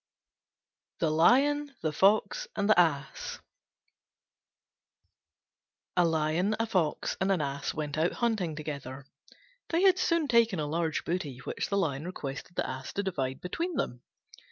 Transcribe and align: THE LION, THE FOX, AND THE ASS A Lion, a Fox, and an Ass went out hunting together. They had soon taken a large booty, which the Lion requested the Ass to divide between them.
THE 0.99 1.11
LION, 1.11 1.75
THE 1.81 1.93
FOX, 1.93 2.47
AND 2.55 2.67
THE 2.67 2.79
ASS 2.79 3.37
A 5.95 6.03
Lion, 6.03 6.55
a 6.59 6.65
Fox, 6.65 7.15
and 7.21 7.31
an 7.31 7.39
Ass 7.39 7.75
went 7.75 7.99
out 7.99 8.13
hunting 8.13 8.55
together. 8.55 9.05
They 9.69 9.83
had 9.83 9.99
soon 9.99 10.27
taken 10.27 10.59
a 10.59 10.65
large 10.65 11.05
booty, 11.05 11.37
which 11.43 11.69
the 11.69 11.77
Lion 11.77 12.05
requested 12.07 12.55
the 12.55 12.67
Ass 12.67 12.91
to 12.93 13.03
divide 13.03 13.41
between 13.41 13.75
them. 13.75 14.01